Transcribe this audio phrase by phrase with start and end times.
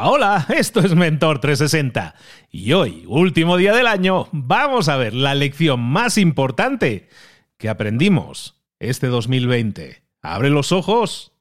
[0.00, 2.14] Hola, esto es Mentor 360
[2.50, 7.08] y hoy, último día del año, vamos a ver la lección más importante
[7.56, 10.04] que aprendimos este 2020.
[10.22, 11.32] Abre los ojos,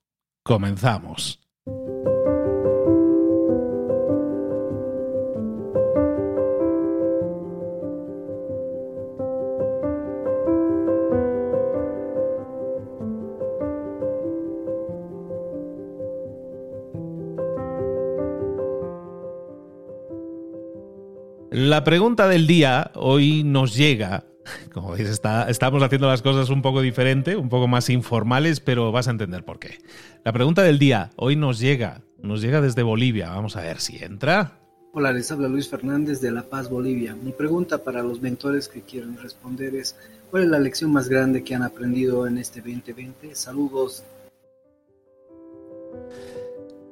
[0.41, 1.39] comenzamos.
[21.77, 24.23] La pregunta del día hoy nos llega.
[24.73, 25.07] Como veis,
[25.47, 29.45] estamos haciendo las cosas un poco diferente, un poco más informales, pero vas a entender
[29.45, 29.77] por qué.
[30.25, 33.29] La pregunta del día hoy nos llega, nos llega desde Bolivia.
[33.29, 34.57] Vamos a ver si entra.
[34.91, 37.15] Hola, les habla Luis Fernández de La Paz, Bolivia.
[37.15, 39.95] Mi pregunta para los mentores que quieren responder es,
[40.31, 43.35] ¿cuál es la lección más grande que han aprendido en este 2020?
[43.35, 44.03] Saludos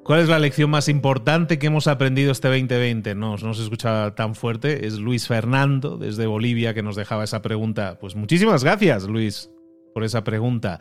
[0.06, 3.16] ¿Cuál es la lección más importante que hemos aprendido este 2020?
[3.16, 4.86] No, no se escucha tan fuerte.
[4.86, 7.98] Es Luis Fernando desde Bolivia que nos dejaba esa pregunta.
[8.00, 9.50] Pues muchísimas gracias, Luis,
[9.96, 10.80] por esa pregunta.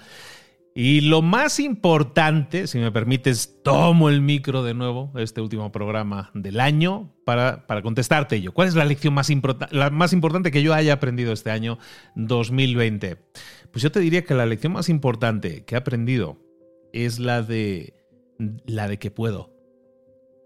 [0.74, 6.30] Y lo más importante, si me permites, tomo el micro de nuevo, este último programa
[6.34, 8.52] del año, para, para contestarte yo.
[8.52, 11.78] ¿Cuál es la lección más, importante que yo haya aprendido este año
[12.14, 13.16] 2020?
[13.72, 16.36] Pues yo te diría que la lección más importante que he aprendido
[16.92, 18.03] es la de
[18.38, 19.50] la de que puedo.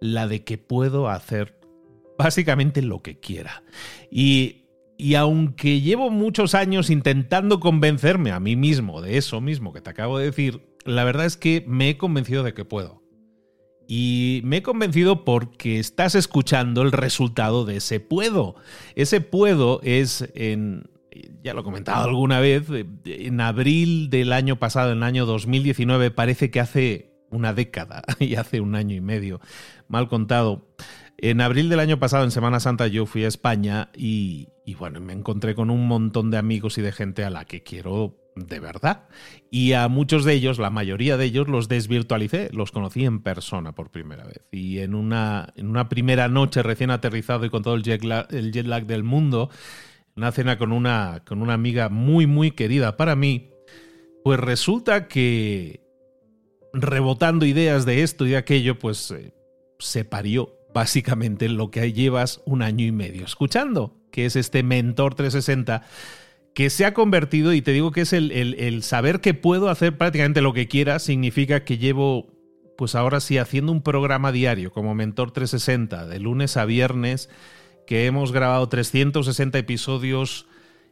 [0.01, 1.59] La de que puedo hacer
[2.19, 3.63] básicamente lo que quiera.
[4.11, 9.81] Y, y aunque llevo muchos años intentando convencerme a mí mismo de eso mismo que
[9.81, 13.03] te acabo de decir, la verdad es que me he convencido de que puedo.
[13.87, 18.57] Y me he convencido porque estás escuchando el resultado de ese puedo.
[18.97, 20.91] Ese puedo es en,
[21.43, 22.65] ya lo he comentado alguna vez,
[23.05, 28.35] en abril del año pasado, en el año 2019, parece que hace una década y
[28.37, 29.41] hace un año y medio,
[29.89, 30.67] mal contado.
[31.21, 34.49] En abril del año pasado, en Semana Santa, yo fui a España y,
[34.79, 38.17] bueno, me encontré con un montón de amigos y de gente a la que quiero
[38.37, 39.09] de verdad.
[39.51, 43.73] Y a muchos de ellos, la mayoría de ellos, los desvirtualicé, los conocí en persona
[43.73, 44.43] por primera vez.
[44.53, 48.33] Y en una, en una primera noche recién aterrizado y con todo el jet lag,
[48.33, 49.51] el jet lag del mundo,
[50.17, 53.51] una cena con una, con una amiga muy, muy querida para mí,
[54.23, 55.88] pues resulta que
[56.83, 59.33] rebotando ideas de esto y de aquello, pues eh,
[59.79, 65.15] se parió básicamente lo que llevas un año y medio escuchando, que es este Mentor
[65.15, 65.83] 360
[66.55, 69.97] que se ha convertido, y te digo que es el, el, saber que puedo hacer
[69.97, 72.27] prácticamente lo que quiera, significa que llevo,
[72.77, 77.31] pues ahora sí, haciendo un programa diario como Mentor 360, de lunes a viernes,
[77.87, 80.47] que hemos grabado 360 episodios,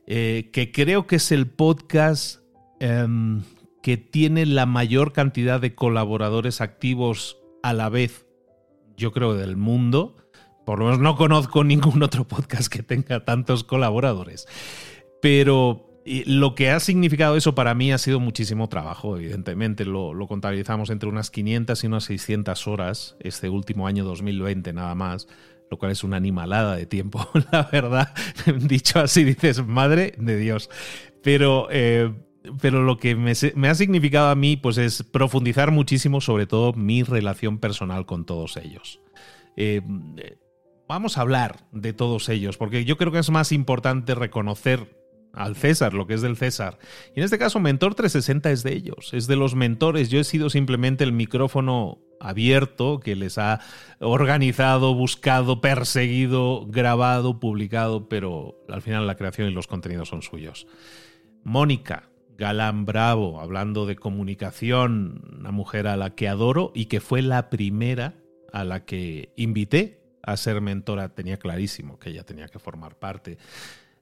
[0.07, 2.43] eh, que creo que es el podcast...
[2.79, 3.43] Em,
[3.87, 8.27] que tiene la mayor cantidad de colaboradores activos a la vez,
[8.97, 10.17] yo creo, del mundo.
[10.65, 14.49] Por lo menos no conozco ningún otro podcast que tenga tantos colaboradores.
[15.23, 19.85] Pero lo que ha significado eso para mí ha sido muchísimo trabajo, evidentemente.
[19.85, 24.97] Lo, lo, contabilizamos entre unas 500 y unas 600 horas este último año 2020 nada
[24.97, 25.29] más,
[25.71, 28.13] lo cual es una animalada de tiempo, la verdad.
[28.63, 30.71] Dicho así, dices, madre de Dios.
[31.23, 32.13] Pero, eh,
[32.61, 37.03] pero lo que me, ha significado a mí pues es profundizar muchísimo sobre todo mi
[37.03, 39.01] relación personal con todos ellos.
[39.57, 39.83] Eh,
[40.89, 44.97] vamos a hablar de todos ellos, porque yo creo que es más importante reconocer
[45.33, 46.79] al César, lo que es del César.
[47.15, 50.09] Y en este caso, Mentor 360 es de ellos, es de los mentores.
[50.09, 53.61] Yo he sido simplemente el micrófono abierto que les ha
[54.01, 60.67] organizado, buscado, perseguido, grabado, publicado, pero al final la creación y los contenidos son suyos.
[61.45, 67.23] Mónica, galán bravo, hablando de comunicación, una mujer a la que adoro y que fue
[67.23, 68.15] la primera
[68.53, 71.15] a la que invité a ser mentora.
[71.15, 73.39] Tenía clarísimo que ella tenía que formar parte.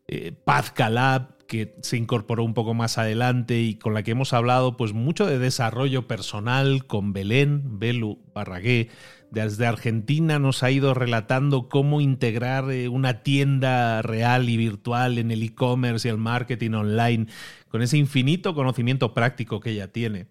[0.06, 4.32] Eh, Paz Calab, que se incorporó un poco más adelante y con la que hemos
[4.32, 8.90] hablado pues mucho de desarrollo personal con Belén, Belu Barragué,
[9.30, 15.30] desde Argentina nos ha ido relatando cómo integrar eh, una tienda real y virtual en
[15.30, 17.26] el e-commerce y el marketing online
[17.68, 20.28] con ese infinito conocimiento práctico que ella tiene.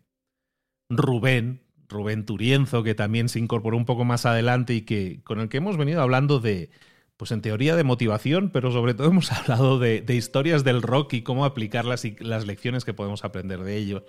[0.90, 5.50] Rubén, Rubén Turienzo, que también se incorporó un poco más adelante y que con el
[5.50, 6.70] que hemos venido hablando de,
[7.18, 11.21] pues en teoría de motivación, pero sobre todo hemos hablado de, historias del rock y
[11.21, 14.04] cómo aplicarlas y las lecciones que podemos aprender de ellos.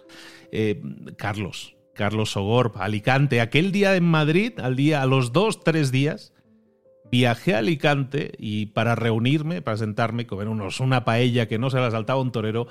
[0.52, 0.82] Eh,
[1.16, 3.40] Carlos, Carlos Sogor, Alicante.
[3.40, 6.32] Aquel día en Madrid, al día, a los dos, tres días,
[7.10, 11.78] viajé a Alicante y para reunirme, para sentarme, comer unos, una paella que no se
[11.78, 12.66] la saltaba un torero,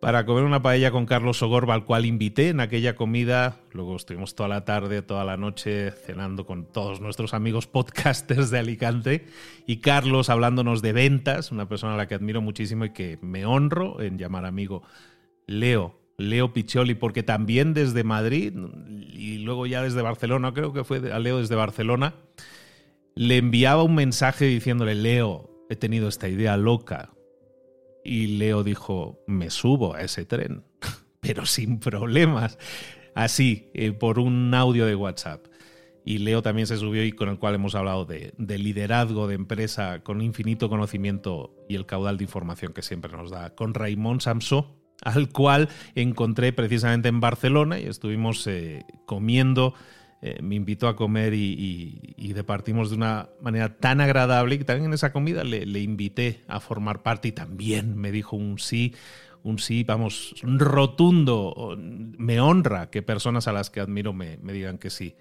[0.00, 3.60] para comer una paella con Carlos Ogorba, al cual invité en aquella comida.
[3.72, 8.58] Luego estuvimos toda la tarde, toda la noche cenando con todos nuestros amigos podcasters de
[8.60, 9.26] Alicante.
[9.66, 13.44] Y Carlos hablándonos de ventas, una persona a la que admiro muchísimo y que me
[13.44, 14.82] honro en llamar amigo.
[15.46, 18.52] Leo, Leo Picholi, porque también desde Madrid
[19.12, 22.14] y luego ya desde Barcelona, creo que fue a Leo desde Barcelona,
[23.16, 27.10] le enviaba un mensaje diciéndole, Leo, he tenido esta idea loca,
[28.08, 30.64] y Leo dijo, me subo a ese tren,
[31.20, 32.58] pero sin problemas.
[33.14, 35.46] Así, eh, por un audio de WhatsApp.
[36.06, 40.02] Y Leo también se subió y con el cual hemos hablado de, liderazgo de empresa
[40.02, 43.54] con infinito conocimiento y el caudal de información que siempre nos da.
[43.54, 49.74] Con Raymond Samso, al cual encontré precisamente en Barcelona y estuvimos eh, comiendo
[50.20, 54.94] eh, me invitó a comer y, departimos de una manera tan agradable y también en
[54.94, 58.94] esa comida le, invité a formar parte y también me dijo un sí,
[59.42, 61.76] un sí, vamos, rotundo.
[61.78, 65.14] Me honra que personas a las que admiro me digan que sí.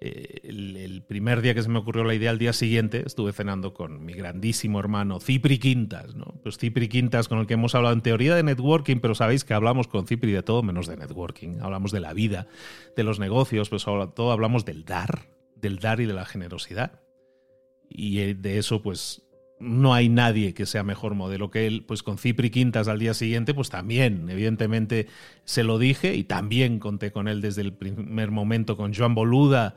[0.00, 3.72] Eh, el, primer día que se me ocurrió la idea, al día siguiente, estuve cenando
[3.72, 6.38] con mi grandísimo hermano Cipri Quintas, ¿no?
[6.42, 9.54] Pues Cipri Quintas, con el que hemos hablado en teoría de networking, pero sabéis que
[9.54, 11.60] hablamos con Cipri de todo menos de networking.
[11.60, 12.46] Hablamos de la vida,
[12.94, 17.00] de los negocios, pues sobre todo hablamos del dar, del dar y de la generosidad.
[17.88, 19.25] Y eh, de eso, pues
[19.58, 23.14] no hay nadie que sea mejor modelo que él, pues con Cipri Quintas al día
[23.14, 25.06] siguiente, pues también, evidentemente,
[25.44, 29.76] se lo dije y también conté con él desde el primer momento, con Joan Boluda,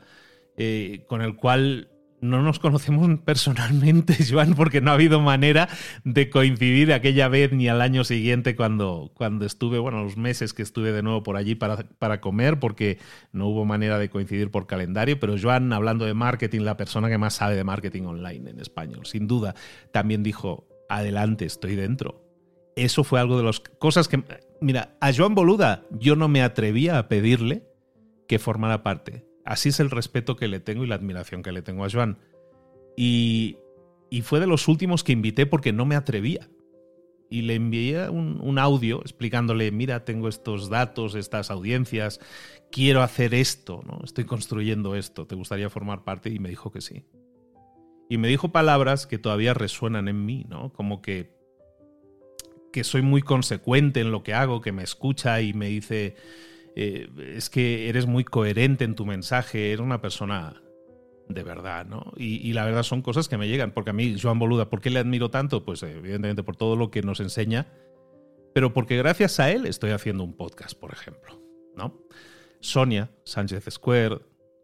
[0.56, 1.89] eh, con el cual
[2.20, 5.68] no nos conocemos personalmente, Joan, porque no ha habido manera
[6.04, 10.62] de coincidir aquella vez ni al año siguiente cuando, cuando estuve, bueno, los meses que
[10.62, 12.98] estuve de nuevo por allí para, para comer, porque
[13.32, 15.18] no hubo manera de coincidir por calendario.
[15.18, 19.06] Pero Joan, hablando de marketing, la persona que más sabe de marketing online en español,
[19.06, 19.54] sin duda,
[19.92, 22.26] también dijo, adelante, estoy dentro.
[22.76, 24.22] Eso fue algo de las cosas que...
[24.60, 27.64] Mira, a Joan Boluda yo no me atrevía a pedirle
[28.28, 31.62] que formara parte Así es el respeto que le tengo y la admiración que le
[31.62, 32.18] tengo a Joan.
[32.96, 33.56] Y,
[34.22, 36.48] fue de los últimos que invité porque no me atrevía.
[37.30, 42.20] Y le envié un, audio explicándole, mira, tengo estos datos, estas audiencias,
[42.72, 44.00] quiero hacer esto, ¿no?
[44.04, 46.28] Estoy construyendo esto, ¿te gustaría formar parte?
[46.30, 47.04] Y me dijo que sí.
[48.08, 50.72] Y me dijo palabras que todavía resuenan en mí, ¿no?
[50.72, 51.32] Como que,
[52.72, 56.16] que soy muy consecuente en lo que hago, que me escucha y me dice,
[56.76, 60.62] eh, es que eres muy coherente en tu mensaje, eres una persona
[61.28, 62.12] de verdad, ¿no?
[62.16, 64.90] Y, la verdad son cosas que me llegan, porque a mí, Joan Boluda, ¿por qué
[64.90, 65.64] le admiro tanto?
[65.64, 67.68] Pues evidentemente por todo lo que nos enseña,
[68.52, 71.40] pero porque gracias a él estoy haciendo un podcast, por ejemplo,
[71.76, 72.00] ¿no?
[72.60, 74.18] Sonia Sánchez Square,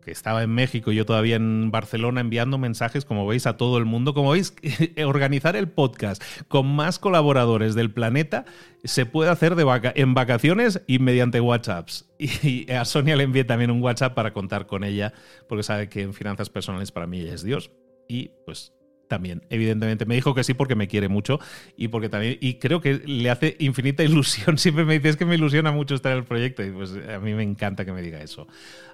[0.07, 3.87] que estaba en México yo todavía en Barcelona enviando mensajes, como veis, a todo el
[3.87, 4.15] mundo.
[4.15, 4.55] Como veis,
[5.05, 8.45] organizar el podcast con más colaboradores del planeta
[8.85, 9.67] se puede hacer de
[9.97, 12.09] en vacaciones y mediante WhatsApps.
[12.19, 15.13] Y a Sonia le envié también un WhatsApp para contar con ella,
[15.49, 17.73] porque sabe que en finanzas personales para mí ella es Dios.
[18.07, 18.73] Y pues
[19.09, 20.07] también, evidentemente.
[20.07, 21.39] Me dijo que sí porque me quiere mucho
[21.77, 24.59] y porque también, y creo que le hace infinita ilusión.
[24.59, 27.19] Siempre me dice, es que me ilusiona mucho estar en el proyecto y pues a
[27.19, 28.47] mí me encanta que me diga eso.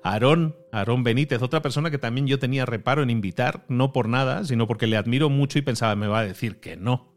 [0.03, 4.45] Aarón, Aarón Benítez, otra persona que también yo tenía reparo en invitar, no por nada,
[4.45, 7.13] sino porque le admiro mucho y pensaba, me va a decir que no.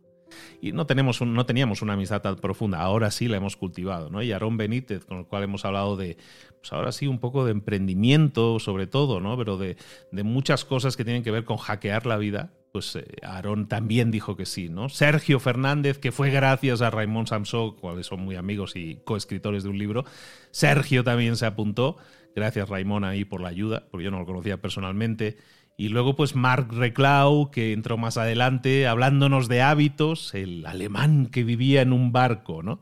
[0.61, 4.21] Y no, tenemos no teníamos una amistad tan profunda, ahora sí la hemos cultivado, ¿no?
[4.21, 6.17] Y Aarón Benítez, con el cual hemos hablado de,
[6.59, 9.37] pues ahora sí, un poco de emprendimiento, sobre todo, ¿no?
[9.37, 9.77] Pero de,
[10.11, 14.11] de muchas cosas que tienen que ver con hackear la vida, pues eh, Aarón también
[14.11, 14.89] dijo que sí, ¿no?
[14.89, 19.69] Sergio Fernández, que fue gracias a Raymond Samsó, cuales son muy amigos y coescritores de
[19.69, 20.03] un libro,
[20.51, 21.95] Sergio también se apuntó,
[22.35, 25.37] gracias Raymond ahí por la ayuda, porque yo no lo conocía personalmente.
[25.77, 31.45] Y luego, pues Marc Reclau, que entró más adelante, hablándonos de hábitos, el alemán que
[31.45, 32.81] vivía en un barco, ¿no?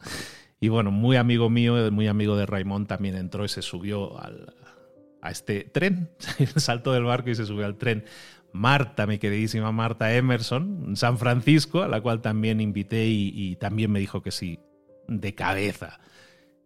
[0.59, 5.29] Y bueno, muy amigo mío, muy amigo de Raymond, también entró y se subió a
[5.29, 6.09] este tren,
[6.55, 8.05] saltó del barco y se subió al tren.
[8.53, 13.99] Marta, mi queridísima Marta Emerson, San Francisco, a la cual también invité y, también me
[13.99, 14.59] dijo que sí,
[15.07, 15.99] de cabeza.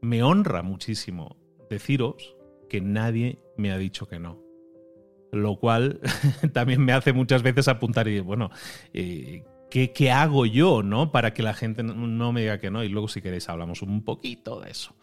[0.02, 1.38] Me honra muchísimo
[1.70, 2.36] deciros
[2.70, 4.38] que nadie me ha dicho que no.
[5.32, 6.02] Lo cual
[6.54, 8.52] también me hace muchas veces apuntar y, bueno,
[8.94, 11.14] eh, ¿qué, ¿qué, hago yo, no?
[11.14, 12.84] Para que la gente no me diga que no.
[12.84, 14.94] Y luego, si queréis, hablamos un poquito de eso.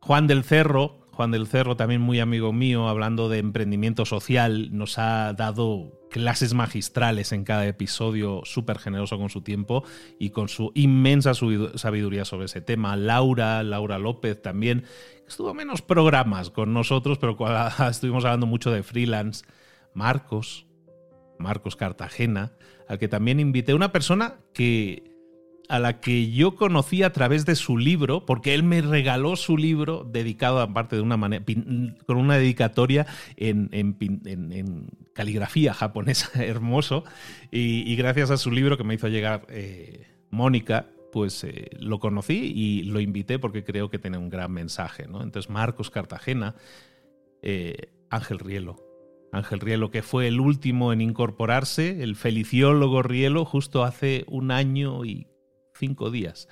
[0.00, 4.98] Juan del Cerro, Juan del Cerro, también muy amigo mío, hablando de emprendimiento social, nos
[4.98, 9.84] ha dado clases magistrales en cada episodio, súper generoso con su tiempo
[10.18, 12.96] y con su inmensa sabiduría sobre ese tema.
[12.96, 14.84] Laura, Laura López también,
[15.26, 17.36] estuvo menos programas con nosotros, pero
[17.90, 19.44] estuvimos hablando mucho de freelance.
[19.94, 20.66] Marcos,
[21.38, 22.52] Marcos Cartagena,
[22.88, 25.09] al que también invité, una persona que
[25.70, 29.56] a la que yo conocí a través de su libro, porque él me regaló su
[29.56, 31.44] libro dedicado, aparte de una manera,
[32.06, 37.04] con una dedicatoria en, caligrafía japonesa, hermoso,
[37.52, 42.52] y, gracias a su libro que me hizo llegar eh, Mónica, pues eh, lo conocí
[42.52, 45.06] y lo invité porque creo que tiene un gran mensaje.
[45.06, 45.22] ¿no?
[45.22, 46.56] Entonces, Marcos Cartagena,
[47.42, 48.76] eh, Ángel Rielo.
[49.32, 55.04] Ángel Rielo, que fue el último en incorporarse, el feliciólogo Rielo, justo hace un año
[55.04, 55.28] y
[55.80, 56.48] cinco días.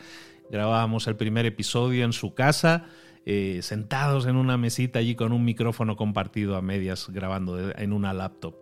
[0.50, 2.87] Grabábamos el primer episodio en su casa,
[3.26, 8.14] eh, sentados en una mesita allí con un micrófono compartido a medias, grabando en una
[8.14, 8.56] laptop.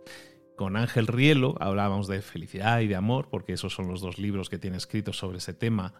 [0.57, 4.49] Con Ángel Rielo hablábamos de felicidad y de amor, porque esos son los dos libros
[4.49, 5.93] que tiene escritos sobre ese tema.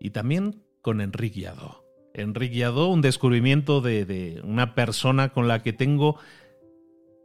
[0.00, 1.84] Y también con Enrique Yadó.
[2.12, 6.18] Enrique Yadó, un descubrimiento de, de una persona con la que tengo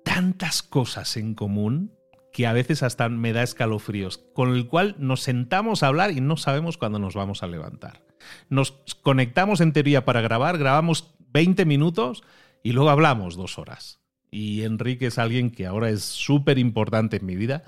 [0.03, 1.96] tantas cosas en común
[2.37, 6.21] que a veces hasta me da escalofríos, con el cual nos sentamos a hablar y
[6.21, 8.05] no sabemos cuándo nos vamos a levantar.
[8.47, 12.21] Nos conectamos en teoría para grabar, grabamos 20 minutos
[12.61, 17.25] y luego hablamos dos horas y Enrique es alguien que ahora es súper importante en
[17.25, 17.63] mi vida.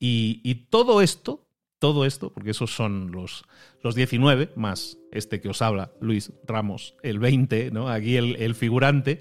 [0.00, 1.46] Y, todo esto,
[1.78, 3.44] todo esto, porque esos son los,
[3.84, 7.88] los 19, más este que os habla, Luis Ramos, el 20, ¿no?
[7.88, 9.20] aquí el, figurante,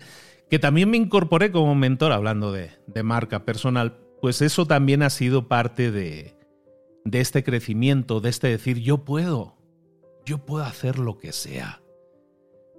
[0.49, 5.09] que también me incorporé como mentor hablando de, de marca personal, pues eso también ha
[5.09, 6.35] sido parte de,
[7.05, 9.55] de este crecimiento, de este decir, yo puedo,
[10.25, 11.81] yo puedo hacer lo que sea,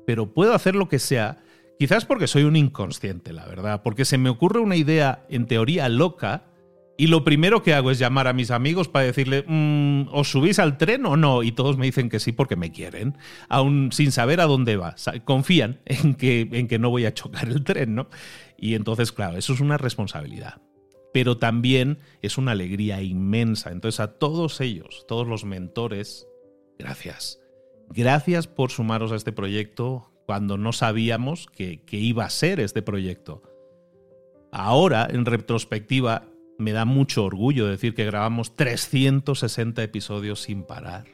[0.07, 1.42] pero puedo hacer lo que sea
[1.78, 5.88] Quizás porque soy un inconsciente, la verdad, porque se me ocurre una idea en teoría
[5.88, 6.47] loca
[6.97, 10.59] y lo primero que hago es llamar a mis amigos para decirle, mm, ¿os subís
[10.59, 11.45] al tren o no?
[11.45, 13.16] Y todos me dicen que sí porque me quieren,
[13.49, 14.97] aún sin saber a dónde va.
[15.25, 18.09] Confían en que, en que no voy a chocar el tren, ¿no?
[18.57, 20.61] Y entonces, claro, eso es una responsabilidad.
[21.18, 23.72] Pero también es una alegría inmensa.
[23.72, 26.28] Entonces, a todos ellos, todos los mentores,
[26.78, 27.40] gracias.
[27.88, 33.42] Gracias por sumaros a este proyecto cuando no sabíamos que, iba a ser este proyecto.
[34.52, 41.06] Ahora, en retrospectiva, me da mucho orgullo decir que grabamos 360 episodios sin parar.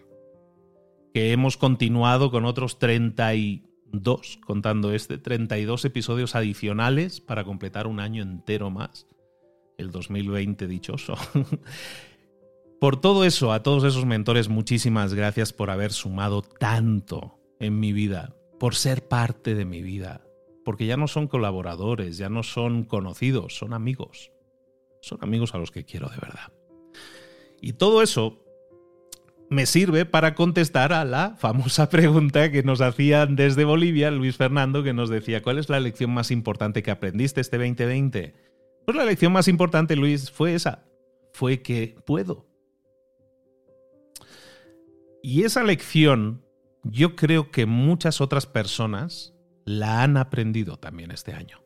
[1.15, 8.23] Que hemos continuado con otros 32, contando este, 32 episodios adicionales para completar un año
[8.23, 9.07] entero más.
[9.79, 11.15] El 2020 dichoso.
[12.81, 17.93] por todo eso, a todos esos mentores, muchísimas gracias por haber sumado tanto en mi
[17.93, 20.23] vida por ser parte de mi vida,
[20.65, 24.33] porque ya no son colaboradores, ya no son conocidos, son amigos.
[25.01, 26.53] Son amigos a los que quiero de verdad.
[27.61, 28.43] Y todo eso
[29.51, 34.83] me sirve para contestar a la famosa pregunta que nos hacían desde Bolivia Luis Fernando,
[34.83, 38.35] que nos decía, ¿cuál es la lección más importante que aprendiste este 2020?
[38.85, 40.85] Pues la lección más importante, Luis, fue esa,
[41.33, 42.47] fue que puedo.
[45.23, 46.45] Y esa lección
[46.83, 51.63] yo creo que muchas otras personas la han aprendido también este año.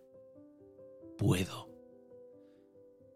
[1.18, 1.68] Puedo.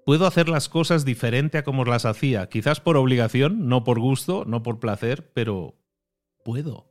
[0.04, 4.44] Puedo hacer las cosas diferente a como las hacía, quizás por obligación, no por gusto,
[4.44, 5.76] no por placer, pero
[6.44, 6.90] puedo.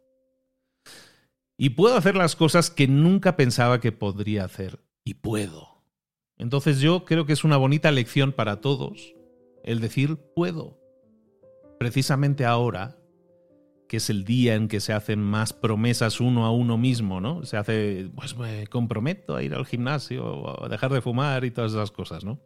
[1.57, 5.70] Y puedo hacer las cosas que nunca pensaba que podría hacer, y puedo.
[6.41, 9.13] Entonces yo creo que es una bonita lección para todos
[9.63, 10.79] el decir puedo.
[11.77, 12.97] Precisamente ahora
[13.87, 17.45] que es el día en que se hacen más promesas uno a uno mismo, ¿no?
[17.45, 21.73] Se hace, pues me comprometo a ir al gimnasio, a dejar de fumar y todas
[21.73, 22.39] esas cosas, ¿no?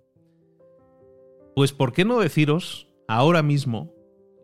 [1.56, 3.94] Pues ¿por qué no deciros ahora mismo,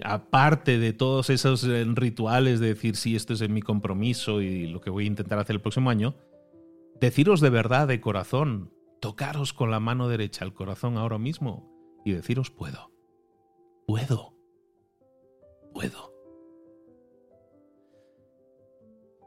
[0.02, 4.80] aparte de todos esos eh, rituales de decir sí, esto es mi compromiso y lo
[4.80, 6.16] que voy a intentar hacer el próximo año,
[7.02, 11.68] deciros de verdad, de corazón, tocaros con la mano derecha el corazón ahora mismo
[12.06, 12.92] y deciros puedo,
[13.86, 14.34] puedo,
[15.74, 16.12] puedo.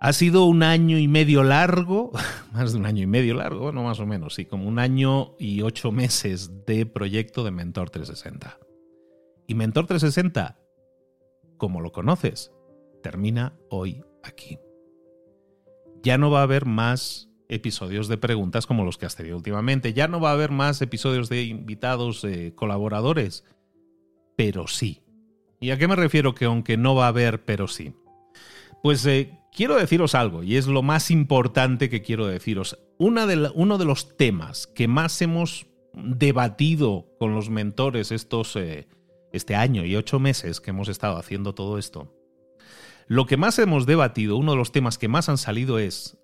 [0.00, 2.12] Ha sido un año y medio largo,
[2.52, 5.34] más de un año y medio largo, bueno, más o menos, sí, como un año
[5.38, 8.58] y ocho meses de proyecto de Mentor 360.
[9.46, 10.58] Y Mentor 360,
[11.56, 12.52] como lo conoces,
[13.02, 14.58] termina hoy aquí.
[16.02, 19.92] Ya no va a haber más episodios de preguntas como los que has tenido últimamente,
[19.92, 23.44] ya no va a haber más episodios de invitados, eh, colaboradores,
[24.36, 25.02] pero sí.
[25.60, 27.94] ¿Y a qué me refiero que aunque no va a haber, pero sí?
[28.82, 32.78] Pues eh, quiero deciros algo, y es lo más importante que quiero deciros.
[32.98, 38.88] Una de uno de los temas que más hemos debatido con los mentores estos, eh,
[39.32, 42.12] este año y ocho meses que hemos estado haciendo todo esto,
[43.06, 46.18] lo que más hemos debatido, uno de los temas que más han salido es,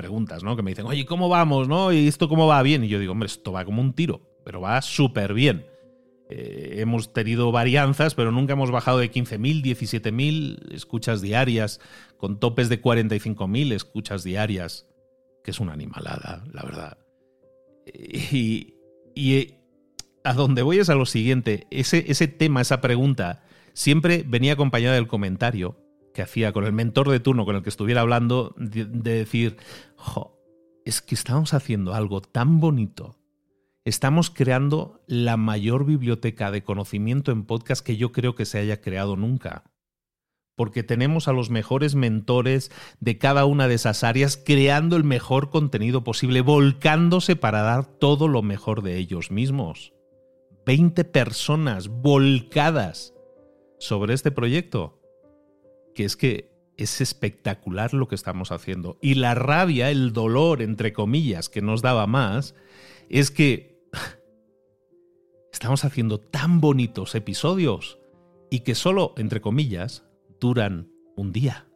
[0.00, 0.56] preguntas, ¿no?
[0.56, 1.92] Que me dicen, oye, ¿cómo vamos, no?
[1.92, 2.84] ¿Y esto cómo va bien?
[2.84, 5.66] Y yo digo, hombre, esto va como un tiro, pero va súper bien.
[6.30, 11.80] eh, hemos tenido varianzas, pero nunca hemos bajado de 15.000, 17.000 escuchas diarias,
[12.18, 14.86] con topes de 45.000 escuchas diarias,
[15.42, 16.98] que es una animalada, la verdad.
[17.92, 18.74] Y,
[19.16, 19.54] y
[20.22, 23.42] a donde voy es a lo siguiente, ese, ese tema, esa pregunta,
[23.72, 25.79] siempre venía acompañada del comentario
[26.12, 29.56] que hacía con el mentor de turno con el que estuviera hablando, de, decir,
[30.84, 33.16] es que estamos haciendo algo tan bonito,
[33.84, 38.80] estamos creando la mayor biblioteca de conocimiento en podcast que yo creo que se haya
[38.80, 39.64] creado nunca.
[40.56, 45.48] Porque tenemos a los mejores mentores de cada una de esas áreas creando el mejor
[45.48, 49.94] contenido posible, volcándose para dar todo lo mejor de ellos mismos.
[50.66, 53.14] 20 personas volcadas
[53.78, 54.99] sobre este proyecto,
[55.94, 58.98] que es que es espectacular lo que estamos haciendo.
[59.02, 62.54] Y la rabia, el dolor, entre comillas, que nos daba más,
[63.10, 63.78] es que
[65.52, 67.98] estamos haciendo tan bonitos episodios
[68.50, 70.04] y que solo, entre comillas,
[70.40, 71.66] duran un día.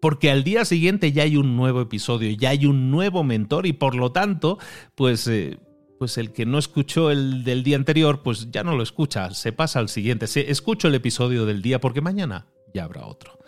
[0.00, 3.72] Porque al día siguiente ya hay un nuevo episodio, ya hay un nuevo mentor y
[3.72, 4.58] por lo tanto,
[4.94, 5.58] pues eh,
[5.98, 9.52] pues el que no escuchó el del día anterior, pues ya no lo escucha, se
[9.52, 10.28] pasa al siguiente.
[10.28, 13.38] Se escucho el episodio del día porque mañana ya habrá otro.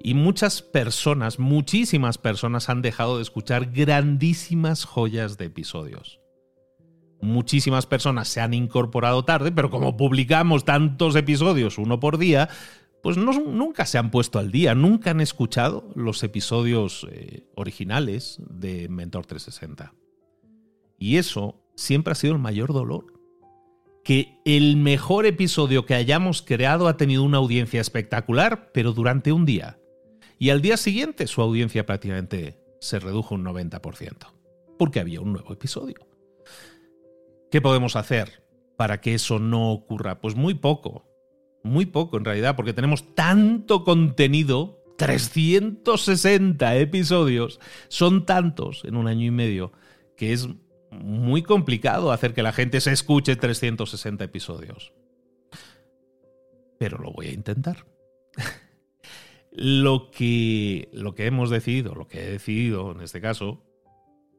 [0.00, 6.20] Y muchas personas, muchísimas personas han dejado de escuchar grandísimas joyas de episodios.
[7.22, 12.50] Muchísimas personas se han incorporado tarde, pero como publicamos tantos episodios, uno por día,
[13.02, 18.90] pues nunca se han puesto al día, nunca han escuchado los episodios eh, originales de
[18.90, 19.94] Mentor 360.
[20.98, 23.13] Y eso siempre ha sido el mayor dolor.
[24.04, 29.46] Que el mejor episodio que hayamos creado ha tenido una audiencia espectacular, pero durante un
[29.46, 29.78] día.
[30.38, 34.32] Y al día siguiente su audiencia prácticamente se redujo un 90%,
[34.78, 36.06] porque había un nuevo episodio.
[37.50, 38.44] ¿Qué podemos hacer
[38.76, 40.20] para que eso no ocurra?
[40.20, 41.06] Pues muy poco,
[41.62, 47.58] muy poco en realidad, porque tenemos tanto contenido, 360 episodios,
[47.88, 49.72] son tantos en un año y medio,
[50.16, 50.48] que es
[51.02, 54.92] muy complicado hacer que la gente se escuche 360 episodios.
[56.78, 57.86] Pero lo voy a intentar.
[59.52, 63.62] lo, que, lo que hemos decidido, lo que he decidido en este caso,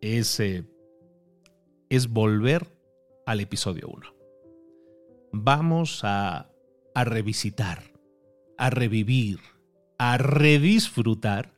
[0.02, 0.66] es, eh,
[1.90, 2.76] es volver
[3.26, 4.16] al episodio 1.
[5.32, 6.50] Vamos a,
[6.94, 7.84] a revisitar,
[8.58, 9.40] a revivir,
[9.98, 11.54] a redisfrutar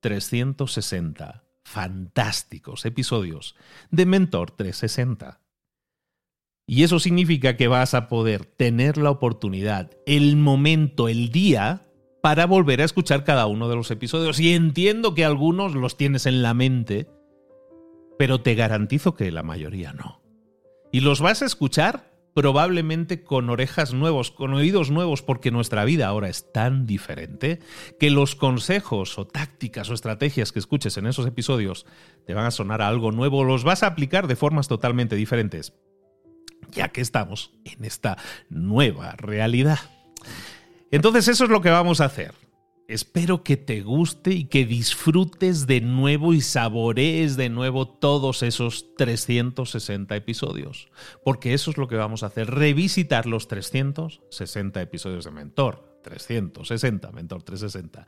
[0.00, 3.56] 360 fantásticos episodios
[3.90, 5.40] de Mentor 360.
[6.66, 11.82] Y eso significa que vas a poder tener la oportunidad, el momento, el día,
[12.22, 14.38] para volver a escuchar cada uno de los episodios.
[14.38, 17.08] Y entiendo que algunos los tienes en la mente,
[18.18, 20.22] pero te garantizo que la mayoría no.
[20.92, 26.06] Y los vas a escuchar probablemente con orejas nuevos, con oídos nuevos, porque nuestra vida
[26.06, 27.60] ahora es tan diferente
[27.98, 31.86] que los consejos o tácticas o estrategias que escuches en esos episodios
[32.26, 35.74] te van a sonar a algo nuevo, los vas a aplicar de formas totalmente diferentes,
[36.70, 38.16] ya que estamos en esta
[38.48, 39.78] nueva realidad.
[40.90, 42.41] Entonces eso es lo que vamos a hacer.
[42.92, 48.94] Espero que te guste y que disfrutes de nuevo y saborees de nuevo todos esos
[48.96, 50.88] 360 episodios.
[51.24, 55.98] Porque eso es lo que vamos a hacer, revisitar los 360 episodios de Mentor.
[56.02, 58.06] 360, Mentor 360.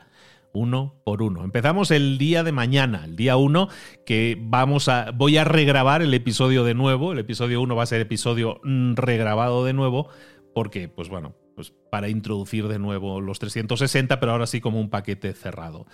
[0.53, 1.45] Uno por uno.
[1.45, 3.69] Empezamos el día de mañana, el día 1,
[4.05, 5.13] que vamos a.
[5.13, 7.13] Voy a regrabar el episodio de nuevo.
[7.13, 10.11] El episodio 1 va a ser episodio mm, regrabado de nuevo.
[10.53, 14.91] Porque, pues bueno, pues para introducir de nuevo los 360, pero ahora sí como un
[14.91, 15.87] paquete cerrado.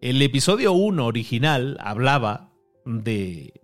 [0.00, 2.52] El episodio 1 original hablaba
[2.84, 3.60] de...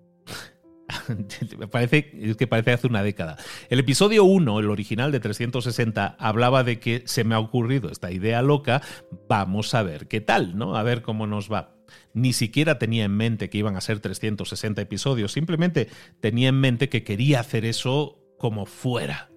[1.70, 3.36] parece, es que parece hace una década.
[3.68, 8.10] El episodio 1, el original de 360, hablaba de que se me ha ocurrido esta
[8.10, 8.82] idea loca,
[9.28, 10.76] vamos a ver qué tal, ¿no?
[10.76, 11.76] A ver cómo nos va.
[12.14, 15.88] Ni siquiera tenía en mente que iban a ser 360 episodios, simplemente
[16.20, 19.30] tenía en mente que quería hacer eso como fuera.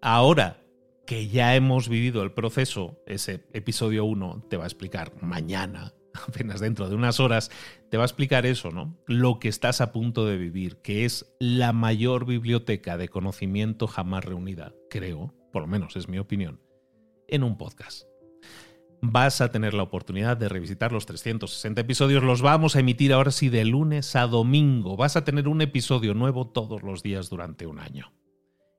[0.00, 0.63] Ahora
[1.06, 5.92] que ya hemos vivido el proceso, ese episodio 1 te va a explicar mañana,
[6.28, 7.50] apenas dentro de unas horas,
[7.90, 8.96] te va a explicar eso, ¿no?
[9.06, 14.24] Lo que estás a punto de vivir, que es la mayor biblioteca de conocimiento jamás
[14.24, 16.60] reunida, creo, por lo menos es mi opinión,
[17.28, 18.04] en un podcast.
[19.06, 22.22] Vas a tener la oportunidad de revisitar los 360 episodios.
[22.22, 24.96] Los vamos a emitir ahora sí de lunes a domingo.
[24.96, 28.14] Vas a tener un episodio nuevo todos los días durante un año.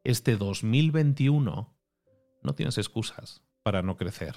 [0.03, 1.74] Este 2021
[2.45, 4.36] no tienes excusas para no crecer.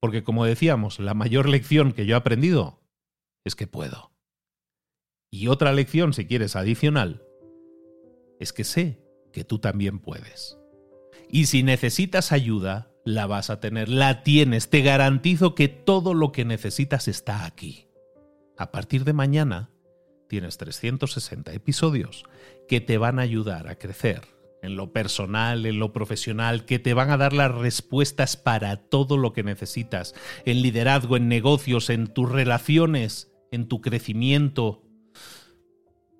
[0.00, 2.80] Porque como decíamos, la mayor lección que yo he aprendido
[3.44, 4.12] es que puedo.
[5.30, 7.22] Y otra lección, si quieres, adicional,
[8.38, 9.00] es que sé
[9.32, 10.58] que tú también puedes.
[11.30, 16.32] Y si necesitas ayuda, la vas a tener, la tienes, te garantizo que todo lo
[16.32, 17.86] que necesitas está aquí.
[18.58, 19.70] A partir de mañana
[20.28, 22.24] tienes 360 episodios
[22.68, 24.22] que te van a ayudar a crecer
[24.62, 29.16] en lo personal, en lo profesional, que te van a dar las respuestas para todo
[29.16, 30.14] lo que necesitas,
[30.46, 34.82] en liderazgo, en negocios, en tus relaciones, en tu crecimiento.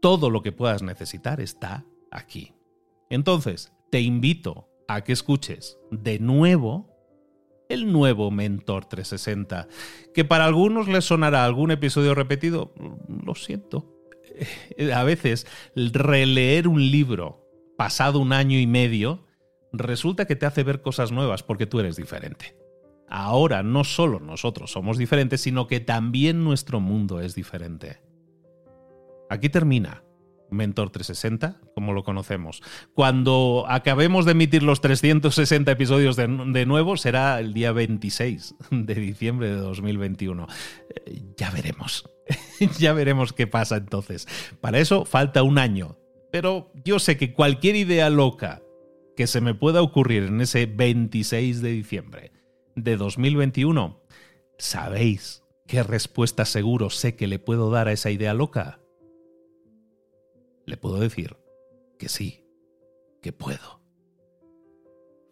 [0.00, 2.52] Todo lo que puedas necesitar está aquí.
[3.08, 6.92] Entonces, te invito a que escuches de nuevo
[7.68, 9.66] el nuevo Mentor 360,
[10.12, 12.74] que para algunos les sonará algún episodio repetido,
[13.24, 13.98] lo siento.
[14.94, 17.41] A veces releer un libro
[17.82, 19.26] pasado un año y medio
[19.72, 22.56] resulta que te hace ver cosas nuevas porque tú eres diferente.
[23.08, 28.00] Ahora no solo nosotros somos diferentes, sino que también nuestro mundo es diferente.
[29.28, 30.04] Aquí termina
[30.48, 32.62] Mentor 360, como lo conocemos.
[32.94, 36.28] Cuando acabemos de emitir los 360 episodios de,
[36.66, 40.46] nuevo, será el día 26 de diciembre de 2021.
[40.88, 42.08] Eh, ya veremos.
[42.78, 44.28] ya veremos qué pasa entonces.
[44.60, 45.96] Para eso falta un año.
[46.32, 48.60] Pero yo sé que cualquier idea loca
[49.16, 52.32] que se me pueda ocurrir en ese 26 de diciembre
[52.74, 54.02] de 2021,
[54.58, 58.82] ¿sabéis qué respuesta seguro sé que le puedo dar a esa idea loca?
[60.66, 61.36] le puedo decir
[61.98, 62.46] que sí,
[63.20, 63.80] que puedo.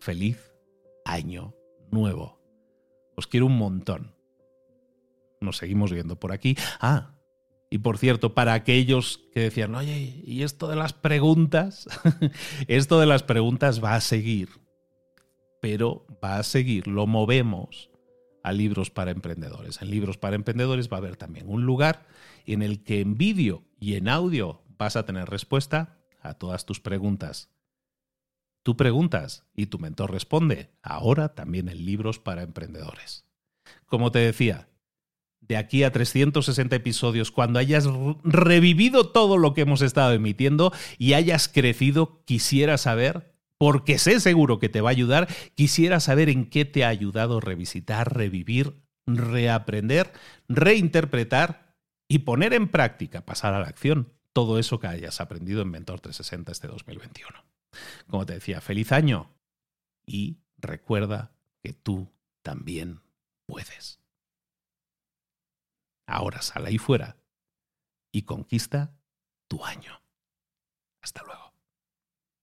[0.01, 0.53] Feliz
[1.05, 1.55] año
[1.91, 2.41] nuevo.
[3.17, 4.15] Os quiero un montón.
[5.41, 6.57] Nos seguimos viendo por aquí.
[6.81, 7.15] Ah,
[7.70, 11.87] y por cierto, para aquellos que decían, oye, ¿y esto de las preguntas?
[12.66, 14.48] esto de las preguntas va a seguir,
[15.62, 17.88] pero va a seguir, lo movemos
[18.42, 19.80] a libros para emprendedores.
[19.83, 22.09] En libros para emprendedores va a haber también un lugar
[22.44, 26.80] en el que en vídeo y en audio vas a tener respuesta a todas tus
[26.80, 27.50] preguntas.
[28.64, 33.26] Tú preguntas y tu mentor responde, ahora también en libros para emprendedores.
[33.87, 34.69] Como te decía,
[35.40, 37.87] de aquí a 360 episodios, cuando hayas
[38.22, 44.59] revivido todo lo que hemos estado emitiendo y hayas crecido, quisiera saber, porque sé seguro
[44.59, 50.12] que te va a ayudar, quisiera saber en qué te ha ayudado revisitar, revivir, reaprender,
[50.48, 51.74] reinterpretar
[52.09, 56.00] y poner en práctica, pasar a la acción todo eso que hayas aprendido en Mentor
[56.00, 57.44] 360 este 2021.
[58.09, 59.31] Como te decía, feliz año
[60.07, 63.00] y recuerda que tú también
[63.46, 64.00] puedes.
[66.11, 67.16] Ahora sal ahí fuera
[68.12, 68.92] y conquista
[69.49, 70.03] tu año.
[71.01, 71.39] Hasta luego.